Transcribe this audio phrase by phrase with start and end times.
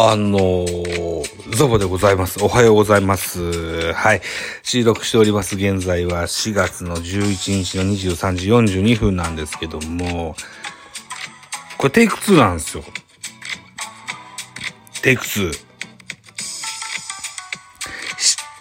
[0.00, 2.40] あのー、ザボでございます。
[2.44, 3.92] おはようございます。
[3.94, 4.20] はい。
[4.62, 5.56] 収録しております。
[5.56, 8.48] 現在は4月の11日の23時
[8.78, 10.36] 42分なんですけども、
[11.78, 12.84] これテイク2なんですよ。
[15.02, 15.50] テイク2。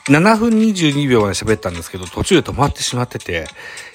[0.09, 3.45] 7分22秒まで喋ったんですけど、途中で止まってしまってて、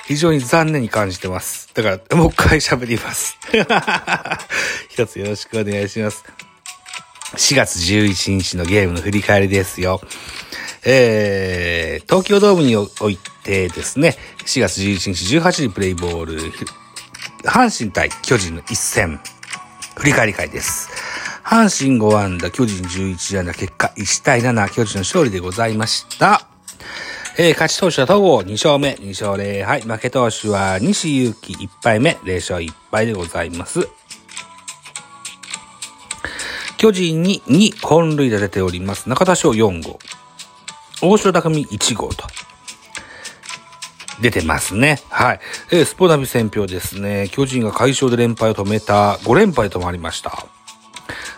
[0.06, 1.74] 非常に残念に感じてます。
[1.74, 3.36] だから、もう一回喋ります。
[4.90, 6.22] 一つよろしくお願いします。
[7.34, 10.00] 4月11日のゲームの振り返りですよ。
[10.84, 16.40] えー、東京ドームにおいてですね、4月11日18時プレイボール、
[17.44, 19.20] 阪神対巨人の一戦、
[19.96, 20.90] 振り返り会です。
[21.44, 26.46] 阪神5安打、巨人11安打、結果1対7、巨人の勝利でございました。
[27.38, 33.88] えー、勝ち投手は戸郷2勝目、2勝0敗、負け投手は西祐希1敗目、0勝1敗でございます。
[36.82, 39.08] 巨人に2本塁打出ております。
[39.08, 40.00] 中田翔4号。
[41.00, 42.26] 大城匠1号と。
[44.20, 44.98] 出てますね。
[45.08, 45.40] はい。
[45.70, 47.28] えー、スポナビ戦票ですね。
[47.30, 50.44] 巨人が快勝で連敗を止めた5連敗と止まりました。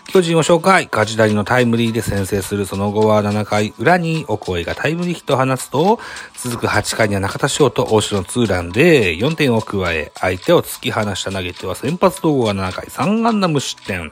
[0.07, 5.99] 巨人を紹介、ガジダリのタイムリーで先制するその後は7回裏にオコエがタイムリーヒットを放つと、
[6.35, 14.11] 続く8回には中田翔と大城のツーランで4点を加え、相手を突き放した投げては先発統合が7回3安打無失点。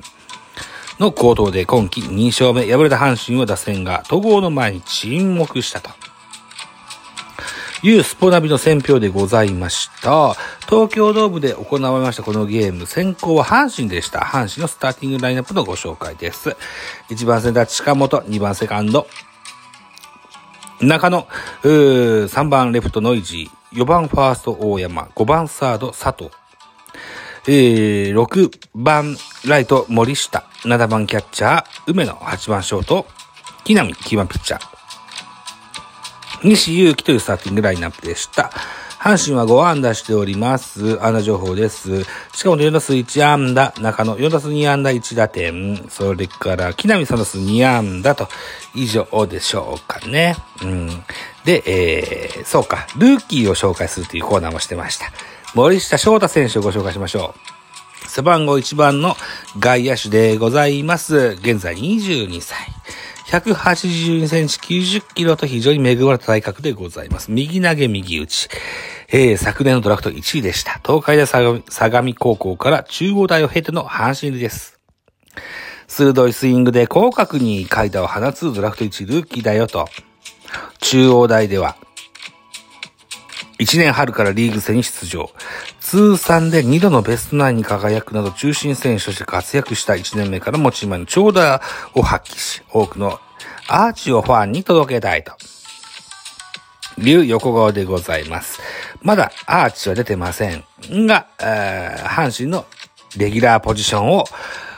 [1.03, 5.89] の行動で今季2勝目、敗れた阪神は打線が戸郷の前に沈黙したと。
[7.85, 10.35] いうスポナビの選評でございました。
[10.69, 14.19] 東京ドームで行われましたこのゲーム、先行は阪神でした。
[14.19, 16.55] 阪神のスターティングラインナップのご紹介です。
[17.09, 19.05] 1番センター近本、2番セカンド、
[20.81, 21.27] 中野、
[21.63, 26.31] 3番レフトノイジー、4番ファースト大山、5番サード佐藤、
[27.45, 33.05] えー、6番ライト森下、7番キャッチャー梅野、8番ショート
[33.65, 34.73] 木浪、9番ピッチャー
[36.43, 38.51] 西祐希というスターティングラインナップでした。
[39.03, 40.97] 阪神は5安打しております。
[41.03, 42.03] 安打情報です。
[42.33, 48.29] しかも4打数1安打、中野4打数2安打1打点、それから木浪3打数2安打と
[48.73, 50.37] 以上でしょうかね。
[50.61, 50.87] うん。
[51.43, 55.07] で、えー、そうか、ルーキーを紹介するというコーナーもしてました。
[55.55, 57.35] 森下翔太選手をご紹介しましょ
[58.05, 58.09] う。
[58.09, 59.15] 背番号1番の
[59.59, 61.37] 外野手でございます。
[61.41, 62.57] 現在22歳。
[63.27, 67.31] 182センチ90キロと非常に恵まれた体格でございます。
[67.31, 68.49] 右投げ右打ち。
[69.09, 70.81] えー、昨年のドラフト1位でした。
[70.83, 74.79] 東海大相模高校から中央大を経ての阪神入りです。
[75.87, 79.87] 鋭いスイングで広角に階段を放つドラフト1ルーキーだよと。
[80.79, 81.77] 中央大では、
[83.59, 85.29] 1年春からリーグ戦に出場。
[85.79, 91.61] 通算で2度のベストナインに輝くなど中心選手として活躍した1年目から持ち前の長打
[91.93, 93.19] を発揮し、多くの
[93.67, 95.33] アーチをファンに届けたいと。
[96.99, 98.59] いう横顔でございます。
[99.01, 100.63] まだアーチは出てません
[101.07, 102.65] が、えー阪神の
[103.17, 104.25] レギュラーポジションを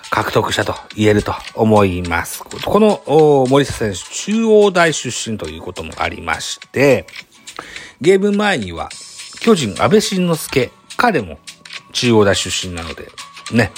[0.09, 2.43] 獲得したと言えると思います。
[2.43, 3.03] この
[3.49, 7.05] 森下選手、中央大出身ということもありまして、
[8.01, 8.89] ゲーム前には
[9.39, 11.39] 巨人安倍晋之助、彼も
[11.93, 13.09] 中央大出身なので、
[13.51, 13.71] ね。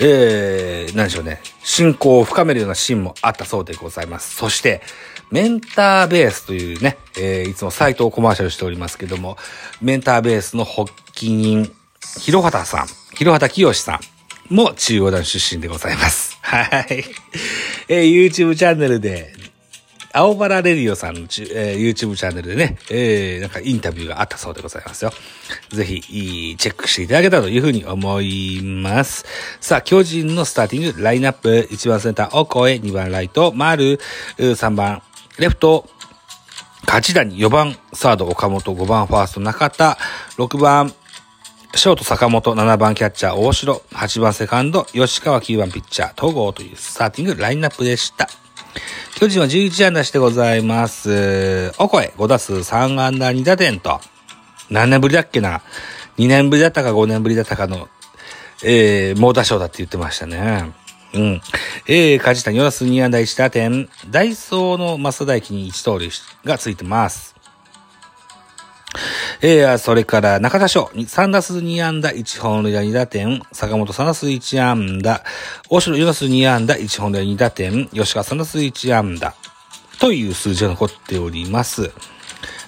[0.00, 1.40] えー、何でしょうね。
[1.62, 4.36] 信仰を深めるようなシーンもあったそうでございます。
[4.36, 4.82] そして、
[5.30, 9.36] メンターベースというね、えー、いつもサイトをコマーシャルしておりますけども、
[9.80, 11.70] メンターベースの発起人、
[12.20, 14.00] 広畑さん、広畑清さ
[14.50, 16.38] んも中央大出身でございます。
[16.42, 17.04] はい。
[17.88, 19.32] えー、YouTube チャンネルで、
[20.18, 25.12] 青原レディオさんの、えー、YouTube チャンネルでね、えー、なんかインタビューがあったそうでございますよ。
[25.68, 29.24] ぜひ、チェックしていただけたらというふうに思います。
[29.60, 34.00] さあ、巨人のスターティングラインナップ、1番センター、オコエ、2番ライト、丸、
[34.38, 35.02] 3番、
[35.38, 35.88] レフト、
[36.84, 39.98] 勝谷、4番、サード、岡本、5番、ファースト、中田、
[40.36, 40.92] 6番、
[41.76, 48.28] ショート、坂本、7番、キャッチャー、大城、8番、セカンド、吉川、9番、ピッチャー、戸郷というスターティングラインナップでした。
[49.16, 51.72] 巨人は11安打してございます。
[51.78, 54.00] おこえ、5打数3安打2打点と、
[54.70, 55.62] 何年ぶりだっけな
[56.18, 57.88] ?2 年ぶりだったか5年ぶりだったかの、
[58.64, 60.72] えー、猛打賞だって言ってましたね。
[61.14, 61.42] うん。
[61.86, 63.88] えー、梶谷4打数2安打1打点。
[64.10, 66.10] ダイソーの増田駅に1盗塁
[66.44, 67.37] がついてます。
[69.40, 75.22] えー、それから中田翔、3打数2安打1本塁打2打点、坂本3打数1安打、
[75.70, 79.34] 大城4打数2安打1本塁打2打点、吉川3打数1安打、
[80.00, 81.92] という数字が残っております。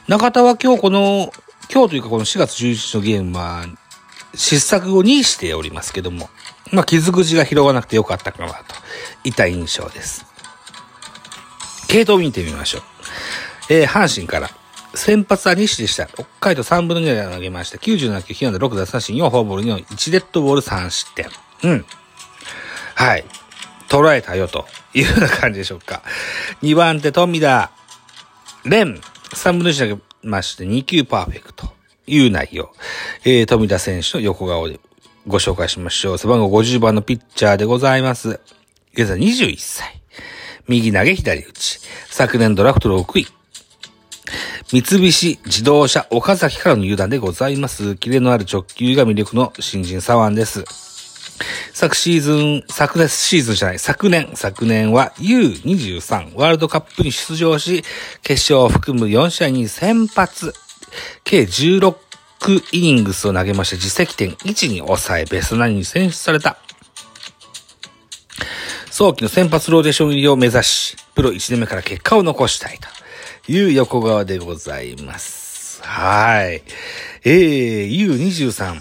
[0.07, 1.33] 中田は今日この、
[1.73, 3.65] 今日というかこの4月11日のゲームは、
[4.35, 6.31] 失策後にしておりますけども、
[6.71, 8.57] まあ、傷口が拾わなくてよかったかなと、
[9.25, 10.25] いた印象です。
[11.89, 12.83] 系統を見てみましょう。
[13.71, 14.51] えー、阪神から、
[14.95, 16.05] 先発は西でした。
[16.05, 17.79] 6回と3分の2で投げました。
[17.79, 21.29] 97球、被安打6奪三振、4フォアボール2、1デッドボール3失点。
[21.65, 21.85] うん。
[22.95, 23.25] はい。
[23.89, 26.03] 捉えたよというような感じでしょうか。
[26.63, 27.71] 2番手、富田、
[28.65, 29.01] 連、
[29.35, 31.81] 3分の1投げまして、2球パーフェクト。
[32.11, 32.71] いう内容。
[33.25, 34.81] えー、富田選手の横顔で
[35.27, 36.19] ご紹介しましょう。
[36.19, 38.41] 背番号50番のピッチャーでございます。
[38.93, 40.03] 現在21歳。
[40.69, 41.81] 右投げ左打ち。
[42.11, 43.40] 昨年ドラフト6位。
[44.73, 47.97] 三菱自動車岡崎からの入団でございます。
[47.97, 50.65] キレのある直球が魅力の新人左腕です。
[51.73, 57.83] 昨シーズン、昨年シーズンじゃない、昨年、昨年は U23 ワールドカップに出場し、
[58.23, 60.53] 決勝を含む4試合に先発、
[61.25, 61.95] 計16
[62.73, 66.59] イニングスを投げまして実績点1に抑え、ベストナに選出された。
[68.91, 73.00] 早期の先発ローテーション入りを目指し、プロ1年目から結果を残したいと。
[73.51, 75.83] いう横川でございます。
[75.83, 76.63] はい。
[77.25, 78.81] えー、U23、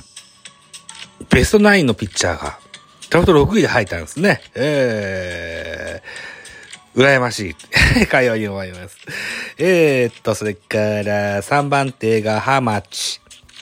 [1.32, 2.60] ベストナインのピッチャーが、
[3.02, 4.42] ちゃんと6位で入ったんですね。
[4.54, 7.56] えー、羨まし
[8.00, 8.06] い。
[8.06, 8.98] かように思います。
[9.58, 13.20] えー、っと、それから、3番手がハマチ。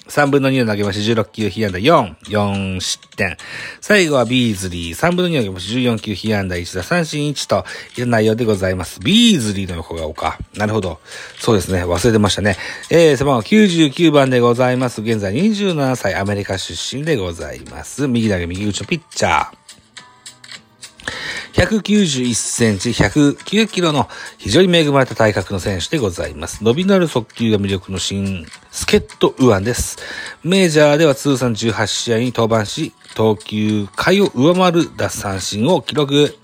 [0.08, 3.38] 3分の2を投げまして16球被安打4、4失点。
[3.82, 7.66] 最後はビーズリー、3分の2を投げまして14球被安打1打三振1と
[8.00, 9.00] いう内容でございます。
[9.00, 10.38] ビーズリーの横顔か。
[10.56, 11.00] なるほど。
[11.40, 11.86] そうですね。
[11.86, 12.58] 忘れてましたね。
[12.90, 15.02] えー、背番号99番でございます。
[15.02, 18.08] 現在27歳、アメリカ出身でございます。
[18.08, 19.67] 右投げ右打ちのピッチャー。
[21.58, 24.08] 191センチ、109キロの
[24.38, 26.64] 非常に恵まれた体格の選手でございます。
[26.64, 29.98] 伸びのある速球が魅力の新助っ人右腕です。
[30.44, 36.38] メジャーでは通算18試合に登板し、投球回を上回る奪三振を記録。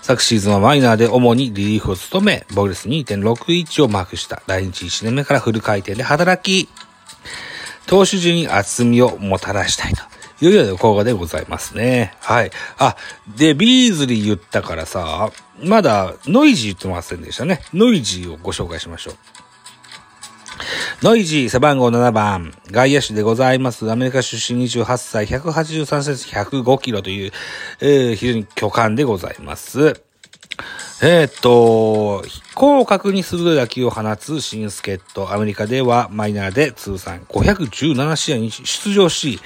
[0.00, 4.42] 昨シーズンはマイナーで主にリリーフを務め、ボルレス2.61をマークした。
[4.46, 6.70] 来日1年目からフル回転で働き、
[7.86, 10.02] 投手陣に厚みをもたらしたいと。
[10.40, 12.14] いうような効果でございますね。
[12.20, 12.50] はい。
[12.78, 12.96] あ、
[13.36, 15.30] で、ビーズリー言ったからさ、
[15.62, 17.60] まだノイジー言ってませんでしたね。
[17.74, 19.14] ノイジーをご紹介しましょう。
[21.02, 23.90] ノイジー背番号7番、外野手でございます。
[23.90, 27.32] アメリカ出身28歳、183センチ、105キロという、
[27.80, 30.02] えー、非常に巨漢でございます。
[31.02, 32.22] えー、っと、
[32.54, 39.40] 広角に鋭い打球を放つ新助っ人、アメリカではマイナーで通算517試合に出場し、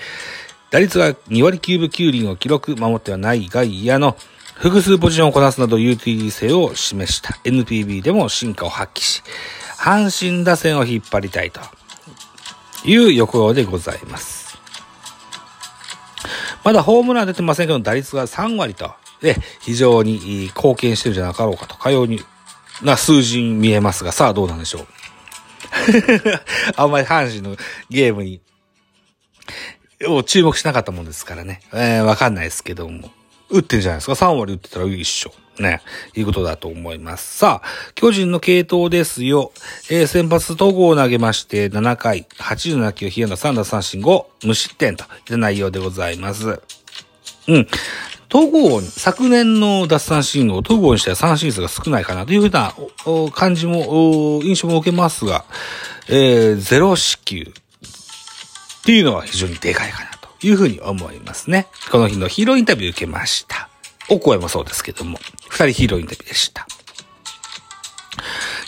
[0.75, 4.17] 打率が2割9分9厘を記録、守ってはない外野の
[4.57, 9.23] 複数ポジションをこなすなどユーティリティ性を示した NPB でも進化を発揮し、
[9.79, 11.61] 阪神打線を引っ張りたいと
[12.85, 14.59] いう欲望でございます。
[16.65, 18.91] まだホームラン出てませんけど、打率が3割と、
[19.21, 22.09] で、非常に貢献してるんじゃなかろうかと、かよう
[22.85, 24.87] な数字に見えますが、さあどうなんでしょう。
[26.75, 27.57] あんまり阪神の
[27.91, 28.41] ゲームに
[30.07, 31.61] を注目しなかったもんですからね。
[31.73, 33.11] えー、わかんないですけども。
[33.51, 34.13] 打ってるじゃないですか。
[34.13, 35.33] 3割打ってたらいいっしょ。
[35.63, 35.81] ね。
[36.15, 37.39] いうことだと思います。
[37.39, 39.53] さあ、巨人の系統ですよ。
[39.91, 46.61] えー、先発統合を投げまして、7回、87球、被安打3打三振5、無失点といった内容でございます。
[47.49, 47.69] うん。
[48.35, 52.75] 統合、昨年の奪三振を統合にしては三振数が少ないかなというふうな
[53.33, 55.45] 感じも、印象も受けますが、
[56.09, 57.53] えー、0四球、
[58.85, 61.69] っていうのは非常にでかいかなというふうに思いますね。
[61.91, 63.71] この日のヒーローインタビュー受けました。
[64.11, 66.67] お声もそうですけども、二人ヒーローインタビューでした。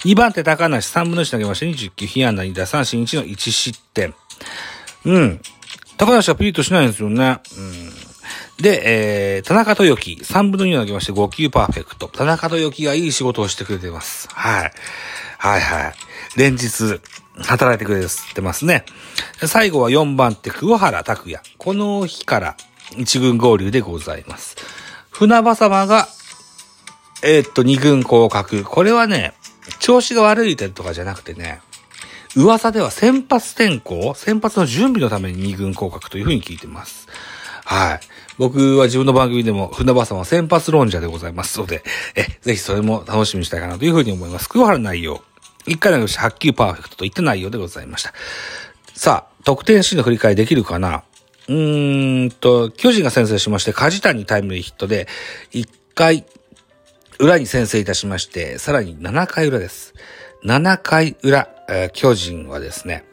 [0.07, 4.15] 2番手高梨3分の1投げました29球、被安打2打三振1の1失点。
[5.05, 5.41] うん。
[5.99, 7.41] 高梨はピリッとしないんですよね。
[7.59, 8.63] うん。
[8.63, 12.09] で、えー、田中豊樹、3分の2投げまして5球パーフェクト。
[12.09, 14.29] 田中豊樹がいい仕事をしてくれてます。
[14.33, 14.73] はい。
[15.39, 15.95] はいはい。
[16.37, 17.01] 連日、
[17.39, 18.85] 働いてくれてますね。
[19.47, 21.43] 最後は4番手、桑原拓也。
[21.59, 22.57] この日から
[22.93, 24.57] 1軍合流でございます。
[25.11, 26.09] 船場様が、
[27.23, 28.65] えー、っと、2軍降格。
[28.65, 29.35] これはね、
[29.81, 31.61] 調子が悪い点とかじゃなくてね、
[32.37, 37.09] 噂では先発転向、先発の準備のために2軍降格というふうに聞いてます。
[37.65, 38.01] はい。
[38.39, 41.83] 僕は自分の番組でも、船場さんは先発論者でございますので、
[42.15, 44.49] え、ぜひそれも楽しみにしたいかなというふうに思います。
[44.49, 45.23] 桑原内容。
[45.67, 48.13] 1回投げして8球パーフェクトといった内容でございました。
[48.95, 51.03] さあ、得点シーンの振り返りできるかな？
[51.49, 55.07] うーんと、巨人が先制しまして、梶谷タイムリーヒットで、
[55.53, 56.25] 1回、
[57.19, 59.95] 裏に先制いたしまして、さらに7回裏です。
[60.45, 63.05] 7回裏、えー、巨人はですね、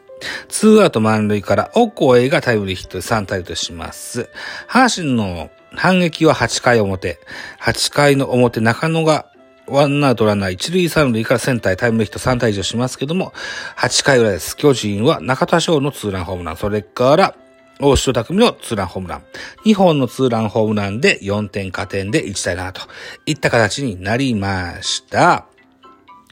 [0.48, 4.30] ツーアウト満塁から、オコエがタイムリーヒットで3対とします。
[4.68, 7.20] 阪神の反撃は8回表。
[7.60, 9.26] 8回の表、中野が
[9.66, 13.32] ワンアウトランナー一塁三塁からセンターへタイムリーヒット3対以上しますけども、
[13.76, 14.56] 8回裏です。
[14.56, 17.36] 巨人は中田翔のツーランホームラン、それから、
[17.80, 19.22] 大城匠のツーランホームラン。
[19.64, 22.82] 2本のツーランホームランで4点加点で1対7と
[23.26, 25.46] いった形になりました。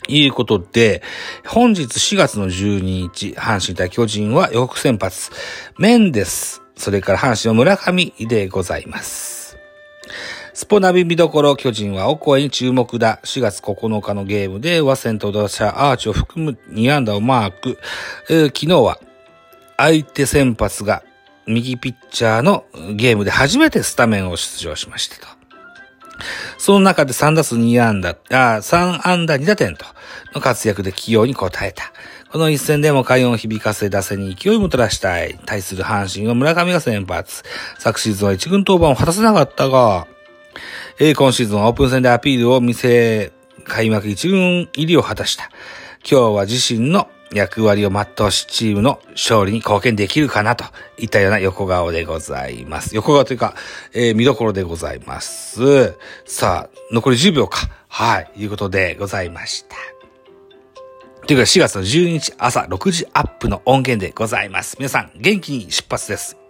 [0.09, 1.03] いうことで、
[1.47, 5.31] 本日4月の12日、阪神対巨人は予告先発、
[5.79, 9.57] メンデス、それから阪神は村上でございます。
[10.55, 13.21] スポナビ見どころ巨人はお声に注目だ。
[13.25, 17.79] 4月9日のゲームでは先頭打者アーチを含む2安打をマーク。
[18.29, 19.01] えー、昨日は
[19.79, 21.03] 相手先発が
[21.47, 25.27] 右ピッチャーのゲームで初めてスタメンを出場しましたと。
[26.59, 29.87] その中で3打数2安打、あ3安打2打点と
[30.35, 31.93] の活躍で起用に応えた。
[32.31, 35.41] この一戦でも快音を響かせ打線に勢いもたらしたい。
[35.47, 37.43] 対する阪神は村上が先発。
[37.79, 40.07] 昨シーズンは一軍登板を果たせなかったが、
[40.99, 43.33] えー、今シーズンオープン戦でアピールを見せ、
[43.65, 45.51] 開幕一軍入りを果たした。
[46.09, 50.65] 今日は自身の役割を全うし、チームの勝利に貢献できるかなと
[50.99, 52.95] いったような横顔でございます。
[52.95, 53.55] 横顔というか、
[53.93, 55.95] えー、見どころでございます。
[56.25, 57.69] さあ、残り10秒か。
[57.89, 59.77] はい、いうことでございました。
[61.27, 64.77] というか4月の12日朝6時アップの音源でございます。
[64.79, 66.42] 皆さん元気に出発です。